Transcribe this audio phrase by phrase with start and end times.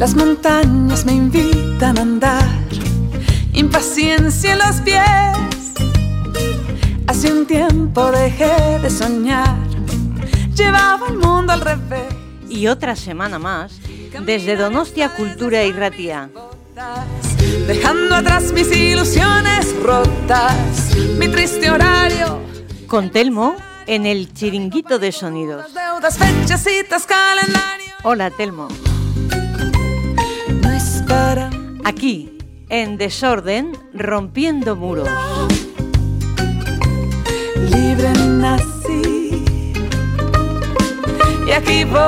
[0.00, 2.48] Las montañas me invitan a andar,
[3.52, 5.74] impaciencia en los pies.
[7.06, 9.58] Hace un tiempo dejé de soñar,
[10.56, 12.14] llevaba el mundo al revés.
[12.48, 13.78] Y otra semana más,
[14.24, 16.30] desde Donostia Cultura y Ratia.
[17.66, 22.40] Dejando atrás mis ilusiones rotas, mi triste horario.
[22.86, 23.54] Con Telmo
[23.86, 25.66] en el chiringuito de sonidos.
[28.02, 28.68] Hola Telmo.
[31.84, 32.38] Aquí,
[32.68, 35.08] en desorden, rompiendo muros.
[37.56, 39.44] libre nací.
[41.48, 42.00] Y aquí voy,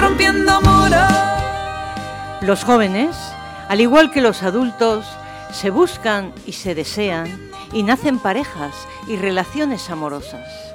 [0.00, 1.12] rompiendo muros.
[2.40, 3.16] Los jóvenes,
[3.68, 5.06] al igual que los adultos,
[5.52, 8.74] se buscan y se desean y nacen parejas
[9.06, 10.69] y relaciones amorosas.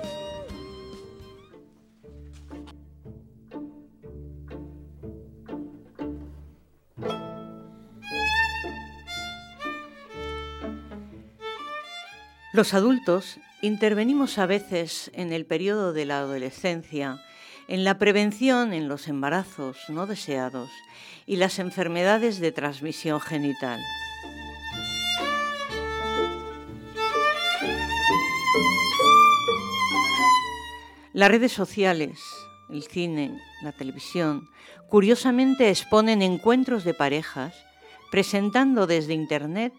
[12.55, 17.21] Los adultos intervenimos a veces en el periodo de la adolescencia
[17.67, 20.69] en la prevención en los embarazos no deseados
[21.25, 23.81] y las enfermedades de transmisión genital.
[31.11, 32.21] Las redes sociales,
[32.69, 34.47] el cine, la televisión,
[34.87, 37.53] curiosamente exponen encuentros de parejas,
[38.11, 39.73] presentando desde Internet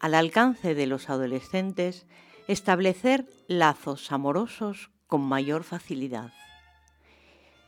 [0.00, 2.06] al alcance de los adolescentes
[2.46, 6.32] establecer lazos amorosos con mayor facilidad.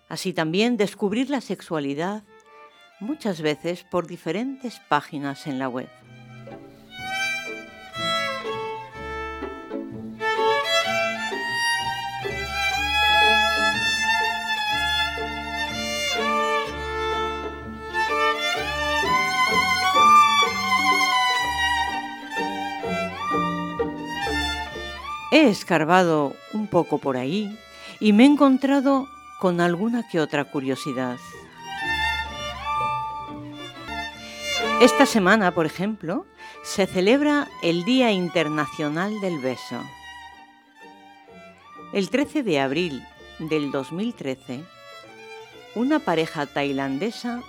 [0.09, 2.25] Así también descubrir la sexualidad
[2.99, 5.89] muchas veces por diferentes páginas en la web.
[25.33, 27.57] He escarbado un poco por ahí
[28.01, 29.07] y me he encontrado
[29.39, 31.19] con alguna que otra curiosidad.
[34.81, 36.27] Esta semana, por ejemplo,
[36.63, 39.81] se celebra el Día Internacional del Beso.
[41.93, 43.03] El 13 de abril
[43.39, 44.65] del 2013,
[45.75, 47.43] una pareja tailandesa,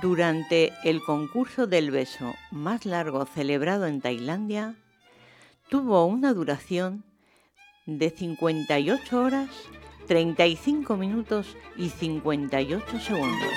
[0.00, 4.76] durante el concurso del beso más largo celebrado en Tailandia,
[5.70, 7.04] tuvo una duración
[7.86, 9.48] de 58 horas,
[10.08, 13.48] 35 minutos y 58 segundos.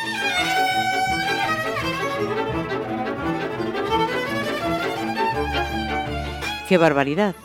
[6.69, 7.35] ¡Qué barbaridad!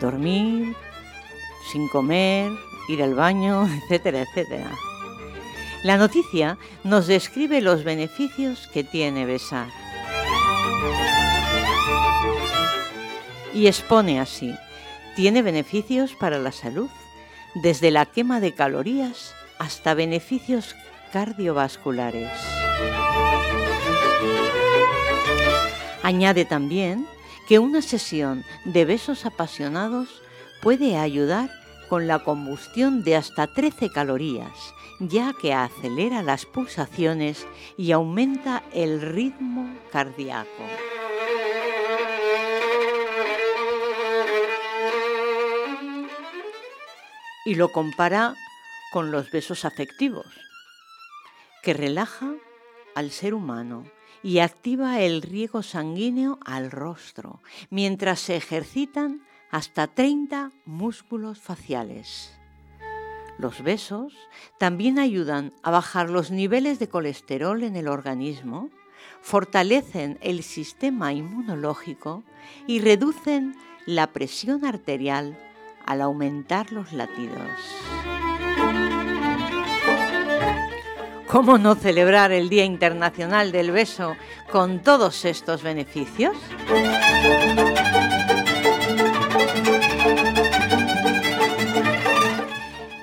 [0.00, 0.74] Dormir,
[1.70, 2.50] sin comer,
[2.88, 4.70] ir al baño, etcétera, etcétera.
[5.84, 9.68] La noticia nos describe los beneficios que tiene besar.
[13.56, 14.54] Y expone así,
[15.14, 16.90] tiene beneficios para la salud,
[17.54, 20.76] desde la quema de calorías hasta beneficios
[21.10, 22.30] cardiovasculares.
[26.02, 27.06] Añade también
[27.48, 30.20] que una sesión de besos apasionados
[30.60, 31.50] puede ayudar
[31.88, 37.46] con la combustión de hasta 13 calorías, ya que acelera las pulsaciones
[37.78, 40.64] y aumenta el ritmo cardíaco.
[47.46, 48.34] Y lo compara
[48.92, 50.26] con los besos afectivos,
[51.62, 52.34] que relaja
[52.94, 53.84] al ser humano
[54.22, 57.40] y activa el riego sanguíneo al rostro,
[57.70, 62.36] mientras se ejercitan hasta 30 músculos faciales.
[63.38, 64.12] Los besos
[64.58, 68.70] también ayudan a bajar los niveles de colesterol en el organismo,
[69.22, 72.24] fortalecen el sistema inmunológico
[72.66, 73.54] y reducen
[73.86, 75.38] la presión arterial
[75.86, 77.48] al aumentar los latidos.
[81.28, 84.16] ¿Cómo no celebrar el Día Internacional del Beso
[84.50, 86.36] con todos estos beneficios?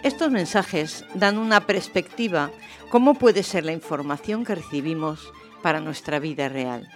[0.04, 2.50] Estos mensajes dan una perspectiva
[2.90, 5.32] cómo puede ser la información que recibimos
[5.62, 6.90] para nuestra vida real.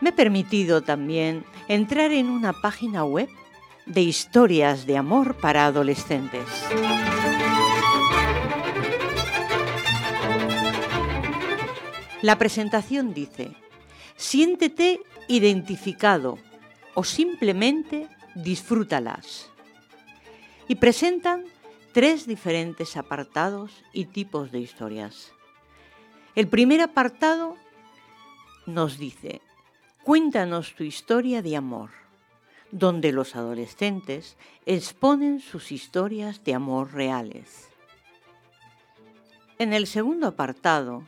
[0.00, 3.28] Me he permitido también entrar en una página web
[3.88, 6.44] de historias de amor para adolescentes.
[12.20, 13.56] La presentación dice,
[14.16, 16.38] siéntete identificado
[16.94, 19.50] o simplemente disfrútalas.
[20.66, 21.44] Y presentan
[21.92, 25.32] tres diferentes apartados y tipos de historias.
[26.34, 27.56] El primer apartado
[28.66, 29.40] nos dice,
[30.04, 31.90] cuéntanos tu historia de amor,
[32.70, 34.36] donde los adolescentes
[34.66, 37.68] exponen sus historias de amor reales.
[39.58, 41.04] En el segundo apartado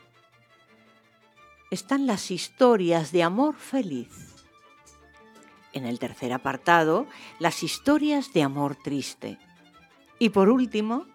[1.71, 4.35] están las historias de amor feliz.
[5.73, 7.07] En el tercer apartado,
[7.39, 9.39] las historias de amor triste.
[10.19, 11.07] Y por último,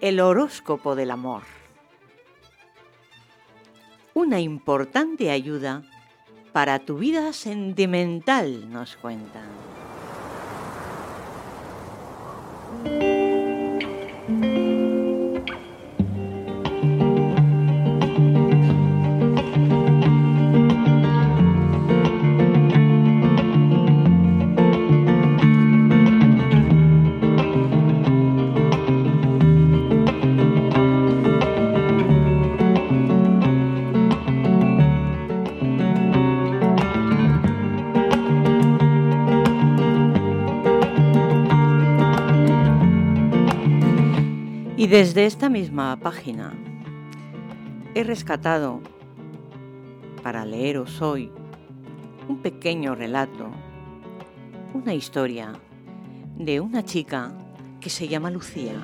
[0.00, 1.44] el horóscopo del amor.
[4.14, 5.87] Una importante ayuda
[6.58, 9.46] para tu vida sentimental, nos cuentan.
[44.88, 46.54] Y desde esta misma página
[47.94, 48.80] he rescatado
[50.22, 51.30] para leeros hoy
[52.26, 53.50] un pequeño relato,
[54.72, 55.52] una historia
[56.38, 57.36] de una chica
[57.82, 58.82] que se llama Lucía.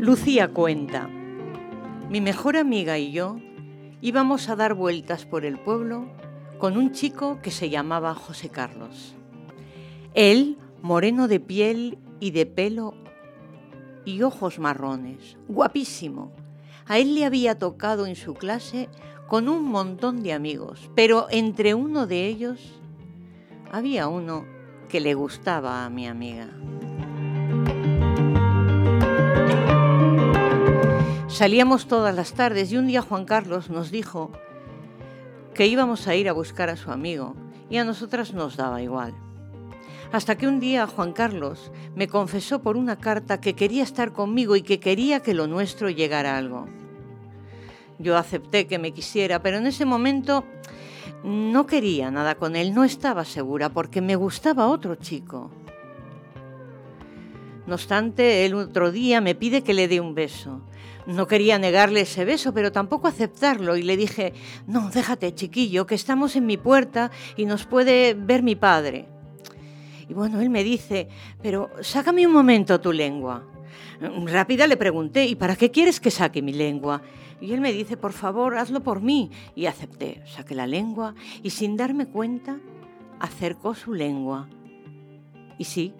[0.00, 1.08] Lucía cuenta,
[2.16, 3.36] mi mejor amiga y yo
[4.00, 6.06] íbamos a dar vueltas por el pueblo
[6.56, 9.14] con un chico que se llamaba José Carlos.
[10.14, 12.94] Él, moreno de piel y de pelo
[14.06, 16.32] y ojos marrones, guapísimo.
[16.86, 18.88] A él le había tocado en su clase
[19.28, 22.80] con un montón de amigos, pero entre uno de ellos
[23.70, 24.46] había uno
[24.88, 26.48] que le gustaba a mi amiga.
[31.36, 34.32] Salíamos todas las tardes y un día Juan Carlos nos dijo
[35.52, 37.34] que íbamos a ir a buscar a su amigo
[37.68, 39.12] y a nosotras nos daba igual.
[40.12, 44.56] Hasta que un día Juan Carlos me confesó por una carta que quería estar conmigo
[44.56, 46.68] y que quería que lo nuestro llegara a algo.
[47.98, 50.42] Yo acepté que me quisiera, pero en ese momento
[51.22, 55.50] no quería nada con él, no estaba segura porque me gustaba otro chico.
[57.66, 60.62] No obstante, el otro día me pide que le dé un beso.
[61.06, 64.32] No quería negarle ese beso, pero tampoco aceptarlo y le dije,
[64.66, 69.06] no, déjate, chiquillo, que estamos en mi puerta y nos puede ver mi padre.
[70.08, 71.08] Y bueno, él me dice,
[71.42, 73.44] pero sácame un momento tu lengua.
[74.00, 77.02] Rápida le pregunté, ¿y para qué quieres que saque mi lengua?
[77.40, 79.30] Y él me dice, por favor, hazlo por mí.
[79.54, 82.58] Y acepté, saqué la lengua y sin darme cuenta,
[83.18, 84.48] acercó su lengua.
[85.58, 85.94] Y sí,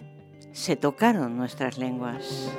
[0.57, 2.51] se tocaron nuestras lenguas.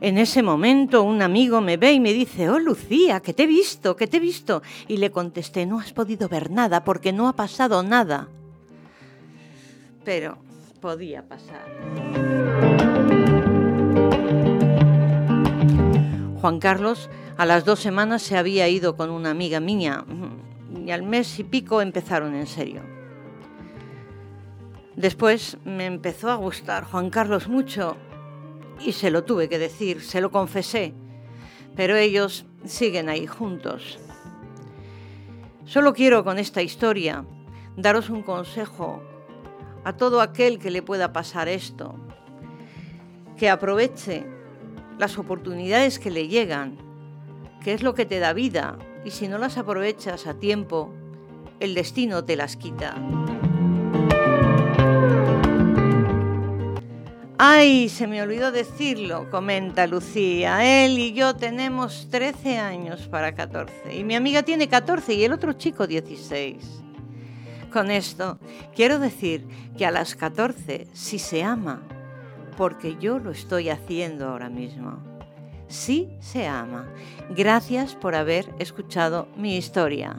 [0.00, 3.46] En ese momento un amigo me ve y me dice, oh Lucía, que te he
[3.46, 4.62] visto, que te he visto.
[4.88, 8.28] Y le contesté, no has podido ver nada porque no ha pasado nada.
[10.04, 10.38] Pero
[10.80, 11.66] podía pasar.
[16.40, 20.02] Juan Carlos a las dos semanas se había ido con una amiga mía
[20.84, 22.95] y al mes y pico empezaron en serio.
[24.96, 27.98] Después me empezó a gustar Juan Carlos mucho
[28.80, 30.94] y se lo tuve que decir, se lo confesé,
[31.74, 33.98] pero ellos siguen ahí juntos.
[35.66, 37.26] Solo quiero con esta historia
[37.76, 39.02] daros un consejo
[39.84, 41.94] a todo aquel que le pueda pasar esto,
[43.36, 44.26] que aproveche
[44.98, 46.78] las oportunidades que le llegan,
[47.62, 50.94] que es lo que te da vida, y si no las aprovechas a tiempo,
[51.60, 52.96] el destino te las quita.
[57.38, 60.86] Ay, se me olvidó decirlo, comenta Lucía.
[60.86, 65.34] Él y yo tenemos 13 años para 14 y mi amiga tiene 14 y el
[65.34, 66.56] otro chico 16.
[67.70, 68.38] Con esto
[68.74, 71.82] quiero decir que a las 14 sí se ama,
[72.56, 74.96] porque yo lo estoy haciendo ahora mismo.
[75.68, 76.86] Sí se ama.
[77.36, 80.16] Gracias por haber escuchado mi historia.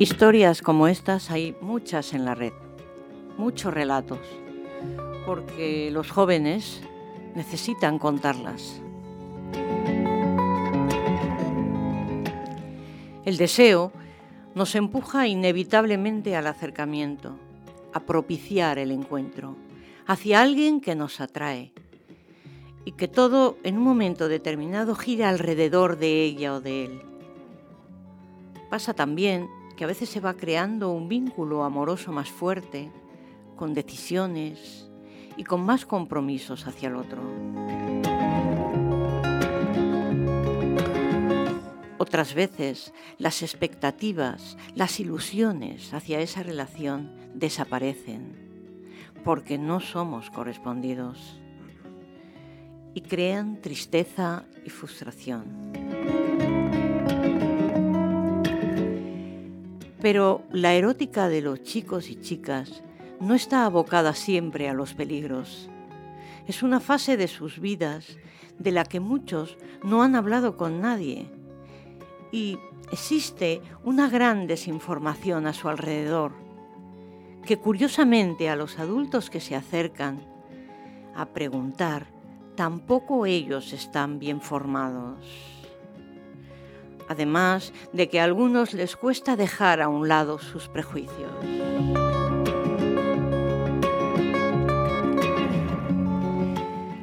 [0.00, 2.54] Historias como estas hay muchas en la red,
[3.36, 4.18] muchos relatos,
[5.26, 6.80] porque los jóvenes
[7.34, 8.80] necesitan contarlas.
[13.26, 13.92] El deseo
[14.54, 17.36] nos empuja inevitablemente al acercamiento,
[17.92, 19.54] a propiciar el encuentro,
[20.06, 21.74] hacia alguien que nos atrae
[22.86, 27.02] y que todo en un momento determinado gira alrededor de ella o de él.
[28.70, 32.92] Pasa también que a veces se va creando un vínculo amoroso más fuerte,
[33.56, 34.90] con decisiones
[35.38, 37.22] y con más compromisos hacia el otro.
[41.96, 48.36] Otras veces las expectativas, las ilusiones hacia esa relación desaparecen
[49.24, 51.40] porque no somos correspondidos
[52.92, 55.89] y crean tristeza y frustración.
[60.00, 62.82] Pero la erótica de los chicos y chicas
[63.20, 65.68] no está abocada siempre a los peligros.
[66.46, 68.16] Es una fase de sus vidas
[68.58, 71.30] de la que muchos no han hablado con nadie
[72.32, 72.58] y
[72.92, 76.32] existe una gran desinformación a su alrededor,
[77.44, 80.22] que curiosamente a los adultos que se acercan
[81.14, 82.06] a preguntar,
[82.54, 85.59] tampoco ellos están bien formados.
[87.10, 91.30] Además de que a algunos les cuesta dejar a un lado sus prejuicios.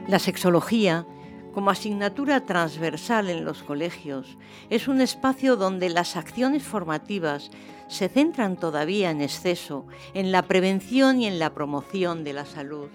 [0.08, 1.06] La sexología
[1.58, 4.38] como asignatura transversal en los colegios,
[4.70, 7.50] es un espacio donde las acciones formativas
[7.88, 12.90] se centran todavía en exceso en la prevención y en la promoción de la salud.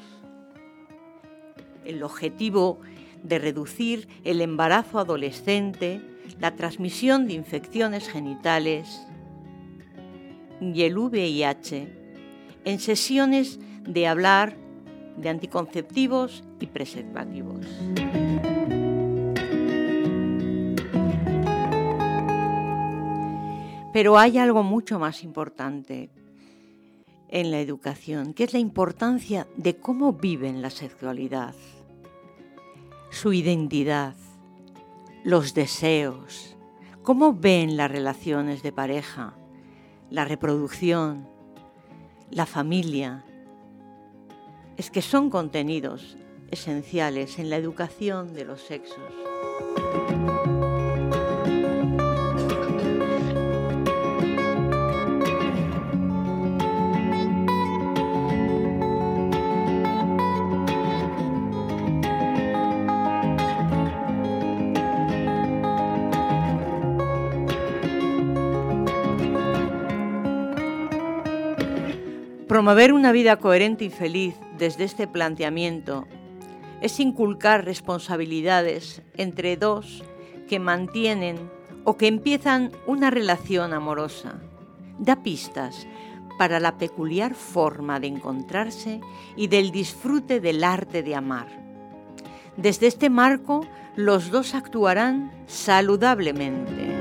[1.85, 2.79] El objetivo
[3.25, 6.01] de reducir el embarazo adolescente,
[6.43, 9.07] la transmisión de infecciones genitales
[10.61, 11.89] y el VIH
[12.65, 14.57] en sesiones de hablar
[15.17, 17.65] de anticonceptivos y preservativos.
[23.93, 26.11] Pero hay algo mucho más importante
[27.29, 31.55] en la educación, que es la importancia de cómo viven la sexualidad,
[33.11, 34.17] su identidad,
[35.25, 36.57] los deseos,
[37.03, 39.35] cómo ven las relaciones de pareja,
[40.11, 41.29] la reproducción,
[42.31, 43.25] la familia.
[44.77, 46.17] Es que son contenidos
[46.51, 49.32] esenciales en la educación de los sexos.
[72.63, 76.07] Promover una vida coherente y feliz desde este planteamiento
[76.81, 80.05] es inculcar responsabilidades entre dos
[80.49, 81.51] que mantienen
[81.83, 84.35] o que empiezan una relación amorosa.
[85.01, 85.89] Da pistas
[86.39, 89.01] para la peculiar forma de encontrarse
[89.35, 91.49] y del disfrute del arte de amar.
[92.57, 93.67] Desde este marco,
[93.97, 96.92] los dos actuarán saludablemente.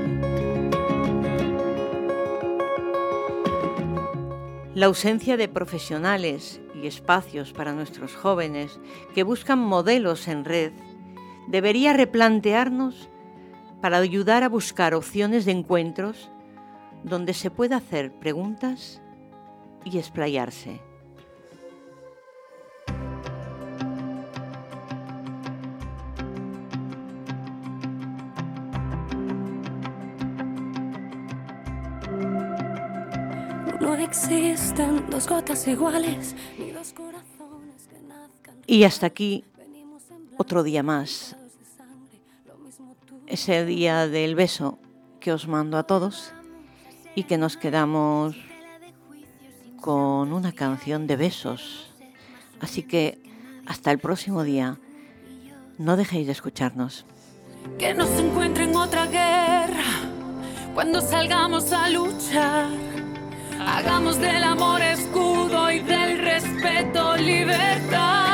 [4.74, 8.80] La ausencia de profesionales y espacios para nuestros jóvenes
[9.14, 10.72] que buscan modelos en red
[11.48, 13.10] debería replantearnos
[13.82, 16.30] para ayudar a buscar opciones de encuentros
[17.04, 19.02] donde se pueda hacer preguntas
[19.84, 20.80] y explayarse.
[34.12, 36.34] Existen dos gotas iguales,
[36.74, 38.56] dos corazones que nazcan.
[38.66, 39.44] Y hasta aquí
[40.36, 41.36] otro día más.
[43.26, 44.78] Ese día del beso
[45.20, 46.32] que os mando a todos
[47.14, 48.36] y que nos quedamos
[49.80, 51.90] con una canción de besos.
[52.60, 53.18] Así que
[53.66, 54.78] hasta el próximo día.
[55.78, 57.06] No dejéis de escucharnos.
[57.78, 59.84] Que nos encuentren otra guerra
[60.74, 62.91] cuando salgamos a luchar
[63.66, 68.31] Hagamos del amor escudo y del respeto libertad.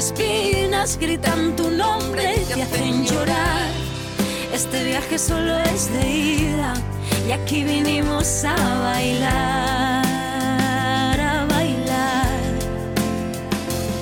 [0.00, 3.68] Espinas, gritan tu nombre y hacen llorar.
[4.50, 6.72] Este viaje solo es de ida
[7.28, 10.06] y aquí vinimos a bailar,
[11.20, 12.40] a bailar.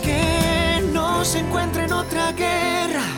[0.04, 3.08] Que no se encuentre en otra guerra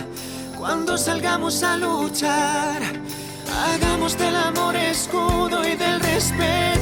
[0.56, 2.80] cuando salgamos a luchar.
[3.62, 6.79] Hagamos del amor escudo y del respeto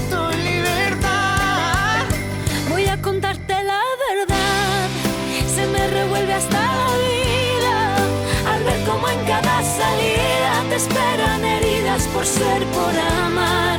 [12.19, 12.95] por ser, por
[13.27, 13.79] amar.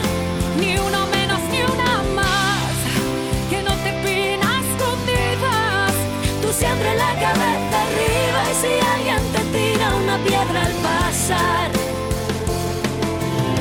[0.61, 2.73] Ni uno menos ni una más,
[3.49, 5.93] que no te pina escondidas.
[6.41, 11.69] Tú siempre la cabeza arriba y si alguien te tira una piedra al pasar.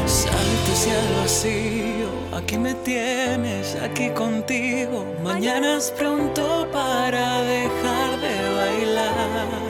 [0.07, 5.05] Salto el vacío, aquí me tienes, aquí contigo.
[5.25, 9.68] Mañana es pronto para dejar de bailar.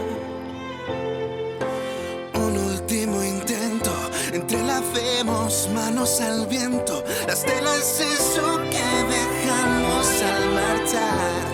[4.41, 7.05] Entrelacemos manos al viento.
[7.27, 11.45] Las telas eso que dejamos al marchar.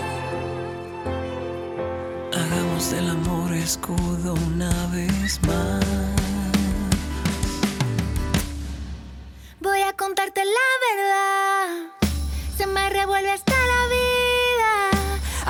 [2.39, 5.83] Hagamos del amor escudo una vez más.
[9.59, 11.67] Voy a contarte la verdad.
[12.57, 14.71] Se me revuelve hasta la vida.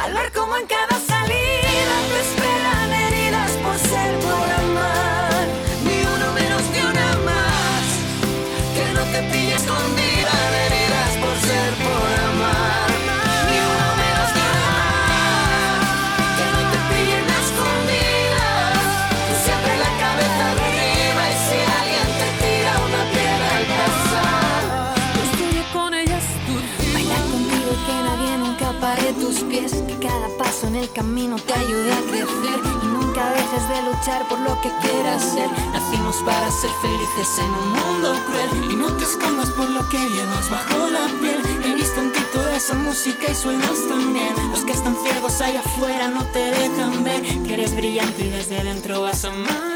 [0.04, 5.15] Al ver cómo en cada salida te esperan heridas por ser, por amar.
[29.20, 29.72] Tus pies.
[29.88, 32.60] Que cada paso en el camino te ayude a crecer.
[32.84, 35.50] Y nunca dejes de luchar por lo que quieras ser.
[35.74, 38.72] Nacimos para ser felices en un mundo cruel.
[38.72, 41.42] Y no te escondas por lo que llevas bajo la piel.
[41.66, 44.34] He visto en ti toda esa música y suenas también.
[44.52, 48.64] Los que están ciegos allá afuera no te dejan ver que eres brillante y desde
[48.64, 49.75] dentro vas a amar.